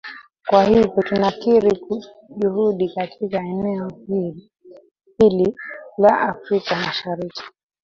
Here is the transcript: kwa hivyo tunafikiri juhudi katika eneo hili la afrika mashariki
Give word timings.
kwa 0.47 0.63
hivyo 0.63 1.03
tunafikiri 1.03 1.81
juhudi 2.37 2.89
katika 2.89 3.37
eneo 3.37 3.91
hili 5.19 5.55
la 5.97 6.19
afrika 6.21 6.75
mashariki 6.75 7.43